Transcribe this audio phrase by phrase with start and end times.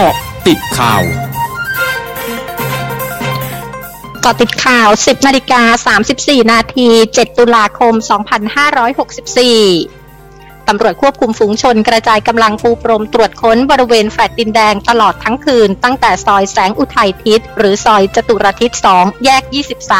[0.00, 0.14] กาะ
[0.48, 1.02] ติดข่าว
[4.24, 5.62] กาะติดข่าว 10นาฬิกา
[6.02, 7.94] 34 นาที 7 ตุลาคม
[9.30, 19.42] 2564ตำรวจควบคุมฝูงชนกระจายกำลังปูปรมตรวจค้นบริเวณแฟลตดินแดงตลอดทั้งคืน ตั้งแต่ซอยแสงอุทัยทิศหรือซอยจตุรทิศ 2 แยก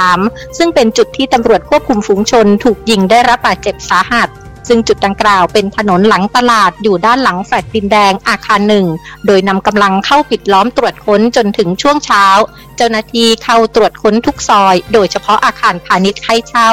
[0.01, 4.29] 23 ซึ่งเป็นจุดที่ตำรวจควบคุมฝูงชนถูกยิงได้รับบาดเจ็บสาหัส
[4.73, 8.87] ซึ่งจุดดังกล่าวเป็นถนนหลังตลาดอยู่ด้านหลังแฟลตดินแดงอาคารหนึ่ง
[9.27, 12.27] โดยนำกำลังเข้าปิดล้อมตรวจค้นจนถึงช่วงเช้า
[12.77, 16.71] เจ้าหน้าที่เข้าตรวจค้นทุกซอย โดยเฉพาะอาคารพาณิชย์ให้เช่า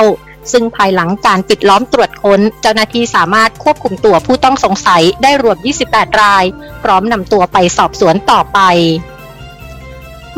[0.51, 5.57] ซึ่งภายหลังการปิดล้อมตรวจค้น เจ้าหน้าที่สามารถควบคุมตัวผู้ต้องสงสัยได้รวม
[5.89, 6.43] 28 ราย
[6.83, 8.59] พร้อมนำตัวไปสอบสวนต่อไป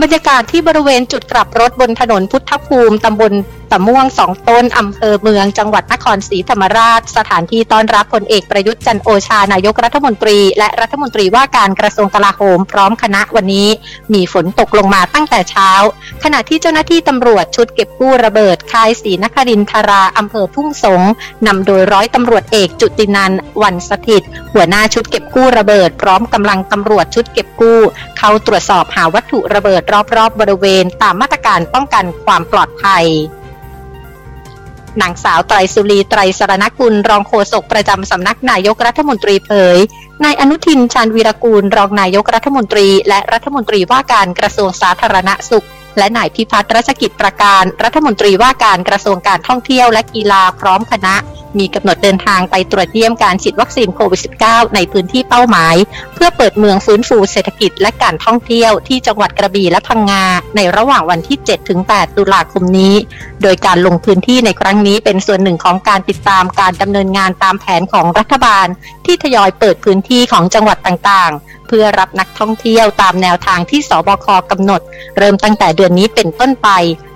[0.02, 3.34] บรรยากาศที่บริเวณจุดกลับรถบนถนนพุทธภูมิตำบล
[3.72, 13.70] ตะม่วงสองต้นอำเภอเมืองจังหวัดนครศรีธรรมราช สถานที่ต้อนรับพลเอกประยุทธ์จันโอชานายกรัฐมนตรี และรัฐมนตรีว่าการกระทรวงกลาโหมพร้อมคณะวันนี้
[14.14, 15.70] มีฝนตกลงมาตั้งแต่เช้า
[16.24, 21.02] ขณะที่เจ้าหน้าที่ตำรวจชุดเก็บกู้ระเบิดค่ายศรีนครินทราอำเภอทุ่งสง
[21.48, 23.32] นำโดยร้อยตำรวจเอกจุตินัน
[23.62, 27.80] วันสถิต หัวหน้าชุดเก็บกู้ระเบิด พร้อมกำลังตำรวจชุดเก็บกู้
[28.18, 29.82] เข้าตรวจสอบหาวัตถุระเบิด
[30.16, 33.06] รอบๆบริเวณ ตามมาตรการป้องกันความปลอดภัย
[35.02, 39.78] นางสาวไตรสุรีไตรสรณกุล รองโฆษกประจำสำนักนายกรัฐมนตรีเผย
[40.24, 45.66] นายอนุทินชาญวีรกูล รองนายกรัฐมนตรี และรัฐมนตรีว่าการกระทรวงสาธารณสุข
[45.98, 51.16] และนายพิพัฒน์รัชกิจประการ รัฐมนตรีว่าการกระทรวงการท่องเที่ยวและกีฬาพร้อมคณะ
[51.58, 55.76] มีกำหนดเดินทางไปตรวจเยี่ยมการฉีดวัคซีนโควิด -19 ในพื้นที่เป้าหมาย
[56.14, 60.24] เพื่อเปิดเมืองฟื้นฟูเศรษฐกิจและการท่องเที่ยวที่จังหวัดกระบี่และพังงา
[60.56, 61.38] ในระหว่างวันที่
[61.78, 62.96] 7-8 ตุลาคมนี้
[63.44, 68.68] โดยการลงพื้นที่ในครั้งนี้เป็นส่วนหนึ่งของการติดตามการดำเนินงานตามแผนของรัฐบาล
[69.06, 74.82] ที่ทยอยเปิดพื้นที่ของจังหวัดต่างๆ เพื่อรับนักท่องเที่ยวตามแนวทางที่สบคกำหนด
[75.18, 76.70] เริ่มตั้งแต่เดือนนี้เป็นต้นไป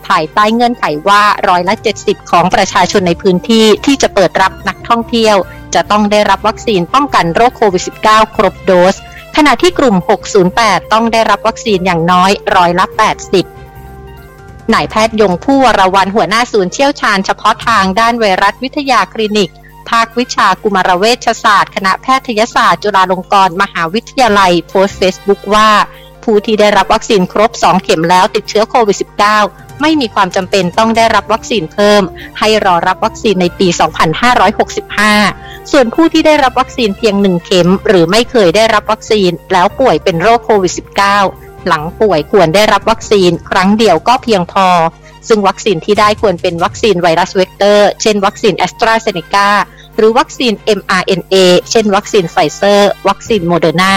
[0.08, 5.36] ภายใต้เงื่อนไขว่าร้อยละ 70 ของประชาชนในพื้นที่ที่จะเปิดรับนักท่องเที่ยว
[5.75, 8.96] จะต้องได้รับวัคซีนป้องกันโรคโควิด -19 ครบโดส
[9.36, 9.96] ขณะที่กลุ่ม
[10.44, 12.86] 608 ต้องได้รับวัคซีนอย่างน้อยร้อยละ
[13.80, 19.52] 80นายแพทย์ยงผู้วรวันหัวหน้าศูนย์เชี่ยวชาญเฉพาะทางด้านไวรัสวิทยาคลินิก
[19.90, 25.70] ภาควิชากุมารเวชศาสตร์ คณะแพทยศาสตร์ จุฬาลงกรณ์มหาวิทยาลัย โพสต์เฟซบุ๊กว่า
[26.24, 32.03] ผู้ที่ได้รับวัคซีนครบ 2 เข็มแล้วติดเชื้อโควิด -19 ไม่มีความจำเป็นต้องได้รับวัคซีนเพิ่ม
[32.39, 33.67] ให้รอรับวัคซีนในปี
[34.50, 40.73] 2565 ส่วนผู้ที่ได้รับวัคซีนเพียงหนึ่งเข็ม หรือไม่เคยได้รับวัคซีนแล้วป่วยเป็นโรคโควิด
[41.19, 44.67] -19 หลังป่วยควรได้รับวัคซีนครั้งเดียวก็เพียงพอ
[45.28, 49.50] ซึ่งวัคซีนที่ได้ควรเป็นวัคซีนไวรัสเวกเตอร์ เช่นวัคซีนแอสตราเซเนกา
[49.97, 51.35] หรือวัคซีน mRNA
[51.72, 53.95] เช่นวัคซีนไฟเซอร์ วัคซีนโมเดอร์นา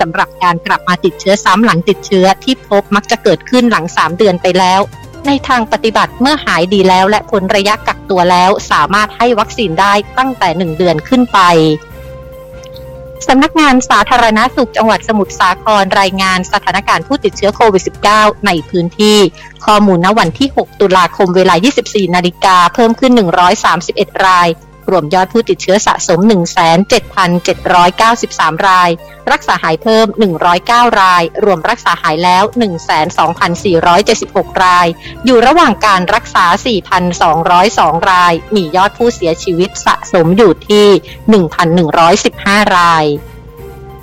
[0.00, 4.80] สำหรับการกลับมาติดเชื้อซ้ำหลังติดเชื้อที่พบมักจะเกิดขึ้นหลัง 3 เดือนไปแล้ว
[5.26, 11.40] ในทางปฏิบัติเมื่อหายดีแล้วและพ้นระยะกักตัวแล้ว สามารถให้วัคซีนได้ตั้งแต่ 1 เดือนขึ้นไป
[13.28, 17.82] สำนักงานสาธารณสุขจังหวัดสมุทรสาครรายงานสถานการณ์ผู้ติดเชื้อโควิด
[18.14, 19.18] -19 ในพื้นที่
[19.66, 21.54] ข้อมูลณวันที่ 6 ตุลาคมเวลา
[21.84, 23.12] 24 นาฬิกาเพิ่มขึ้น
[23.68, 24.48] 131 ราย
[24.90, 26.20] รวมยอดผู้ติดเชื้อสะสม
[27.44, 28.90] 17,793 ราย
[29.32, 30.06] รักษาหายเพิ่ม
[30.52, 32.44] 109 ราย รวมรักษาหายแล้ว
[33.34, 34.86] 12,476 ราย
[35.24, 36.44] อยู่ระหว่างการรักษา
[37.44, 40.86] 4,202 ราย มียอดผู้เสียชีวิตสะสมอยู่ที่
[42.02, 43.04] 1,115 ราย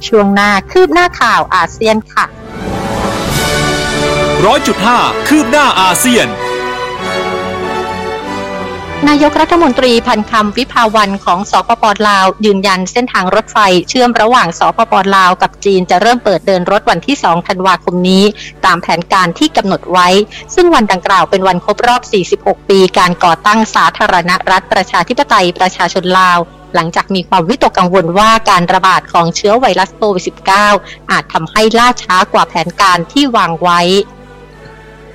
[0.07, 2.25] ช่วงหน้าคืบหน้าข่าวอาเซียนค่ะ
[4.45, 6.27] ร้อยจุดห้าคืบหน้าอาเซียน
[9.09, 13.57] นายกรัฐมนตรีพันคำวิภาวันของสปปลาว ยืนยันเส้นทางรถไฟ
[13.89, 18.23] เชื่อมระหว่างสปปลาวกับจีนจะเริ่มเปิดเดินรถวันที่ 2 ธันวาคมนี้
[18.65, 20.07] ตามแผนการที่กำหนดไว้
[20.55, 22.01] ซึ่งวันดังกล่าวเป็นวันครบรอบ
[22.37, 26.39] 46 ปี การก่อตั้งสาธารณรัฐประชาธิปไตยประชาชนลาว
[26.75, 30.23] หลังจากมีความวิตกกังวลว่าการระบาดของเชื้อไวรัสโควิด
[30.67, 33.81] -19 อาจทำให้ล่าช้ากว่าแผนการที่วางไว้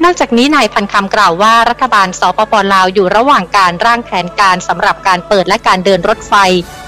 [0.04, 6.34] นอกจากนี้นายพันคำกล่าวว่ารัฐบาลสปปลาวอยู่ระหว่างการร่างแผนการสำหรับการเปิดและการเดินรถไฟ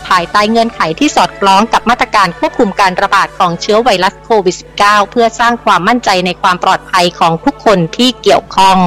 [0.08, 8.78] ภายใต้เงื่อนไขที่สอดคล้องกับมาตรการควบคุมการระบาดของเชื้อไวรัสโควิด -19 เพื่อสร้างความมั่นใจในความปลอดภัยของทุกคนที่เกี่ยวข้อง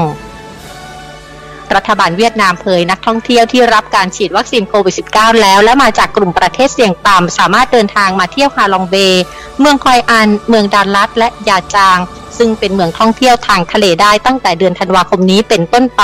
[1.76, 9.24] รัฐบาลเวียดนามเผยนักท่องเที่ยวที่รับการฉีดวัคซีนโควิด -19 แล้ว และมาจากกลุ่มประเทศเสี่ยงต่ำ สามารถเดินทางมาเที่ยวฮาลองเบย์
[9.60, 12.00] เมืองคอยอัน เมืองดานลัดและยาจาง
[12.44, 16.04] ซึ่งเป็นเมืองท่องเที่ยวทางทะเลได้ตั้งแต่เดือนธันวาคมนี้เป็นต้นไป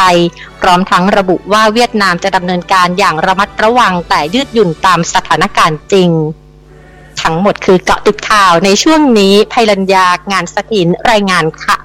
[0.62, 6.10] พร้อมทั้งระบุว่าเวียดนามจะดำเนินการอย่างระมัดระวังแต่ยืดหยุ่นตามสถานการณ์จริง
[7.22, 11.78] ทั้งหมดคือเกาะติดข่าวในช่วงนี้ภัยรัญญางานสถินรายงานค่ะ